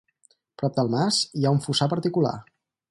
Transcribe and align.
Prop 0.61 0.79
del 0.79 0.89
mas, 0.95 1.21
hi 1.41 1.47
ha 1.49 1.55
un 1.59 1.63
fossar 1.67 1.91
particular. 1.95 2.37